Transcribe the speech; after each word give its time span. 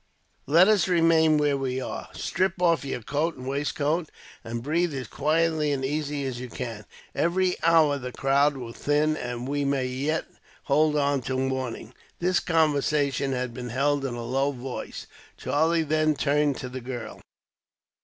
"Let 0.47 0.67
us 0.67 0.87
remain 0.87 1.37
where 1.37 1.55
we 1.55 1.79
are. 1.79 2.09
Strip 2.13 2.59
off 2.59 2.83
your 2.83 3.03
coat 3.03 3.37
and 3.37 3.45
waistcoat, 3.47 4.09
and 4.43 4.63
breathe 4.63 4.95
as 4.95 5.05
quietly 5.05 5.71
and 5.71 5.85
easily 5.85 6.23
as 6.25 6.39
you 6.39 6.49
can. 6.49 6.85
Every 7.13 7.55
hour 7.61 7.99
the 7.99 8.11
crowd 8.11 8.57
will 8.57 8.73
thin, 8.73 9.15
and 9.15 9.47
we 9.47 9.63
may 9.63 9.85
yet 9.85 10.25
hold 10.63 10.95
on 10.95 11.21
till 11.21 11.37
morning." 11.37 11.93
This 12.17 12.39
conversation 12.39 13.33
had 13.33 13.53
been 13.53 13.69
held 13.69 14.03
in 14.03 14.15
a 14.15 14.23
low 14.23 14.51
voice. 14.51 15.05
Charlie 15.37 15.83
then 15.83 16.15
turned 16.15 16.57
to 16.61 16.69
the 16.69 16.81
girl. 16.81 17.21